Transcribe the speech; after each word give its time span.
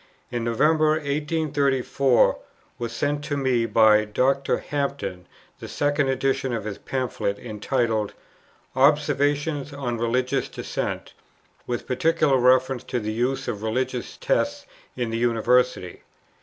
In 0.31 0.43
November, 0.43 0.93
1834, 0.93 2.39
was 2.79 2.91
sent 2.91 3.23
to 3.25 3.37
me 3.37 3.67
by 3.67 4.03
Dr. 4.03 4.57
Hampden 4.57 5.27
the 5.59 5.67
second 5.67 6.07
edition 6.09 6.51
of 6.53 6.63
his 6.65 6.79
Pamphlet, 6.79 7.37
entitled, 7.37 8.15
"Observations 8.75 9.71
on 9.71 9.99
Religious 9.99 10.49
Dissent, 10.49 11.13
with 11.67 11.85
particular 11.85 12.37
reference 12.39 12.83
to 12.85 12.99
the 12.99 13.13
use 13.13 13.47
of 13.47 13.61
religious 13.61 14.17
tests 14.17 14.65
in 14.97 15.11
the 15.11 15.19
University." 15.19 16.01